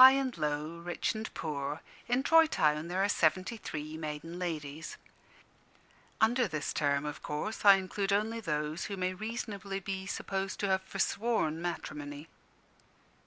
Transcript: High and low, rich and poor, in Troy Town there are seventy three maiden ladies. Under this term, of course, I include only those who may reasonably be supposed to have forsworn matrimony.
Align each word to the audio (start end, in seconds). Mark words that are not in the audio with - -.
High 0.00 0.12
and 0.12 0.34
low, 0.38 0.78
rich 0.78 1.14
and 1.14 1.28
poor, 1.34 1.82
in 2.08 2.22
Troy 2.22 2.46
Town 2.46 2.88
there 2.88 3.04
are 3.04 3.10
seventy 3.10 3.58
three 3.58 3.98
maiden 3.98 4.38
ladies. 4.38 4.96
Under 6.18 6.48
this 6.48 6.72
term, 6.72 7.04
of 7.04 7.22
course, 7.22 7.62
I 7.62 7.74
include 7.74 8.10
only 8.10 8.40
those 8.40 8.86
who 8.86 8.96
may 8.96 9.12
reasonably 9.12 9.80
be 9.80 10.06
supposed 10.06 10.60
to 10.60 10.68
have 10.68 10.80
forsworn 10.80 11.60
matrimony. 11.60 12.30